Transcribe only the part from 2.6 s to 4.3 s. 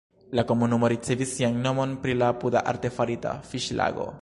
artefarita fiŝlago.